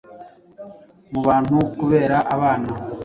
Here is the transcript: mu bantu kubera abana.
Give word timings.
mu 1.11 1.21
bantu 1.27 1.55
kubera 1.79 2.17
abana. 2.35 2.69